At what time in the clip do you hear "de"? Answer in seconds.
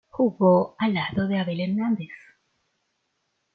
1.27-1.37